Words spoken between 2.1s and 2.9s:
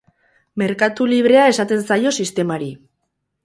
sistemari.